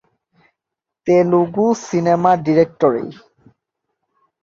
Telugu 1.07 1.67
cinema 1.85 2.31
directory 2.45 3.05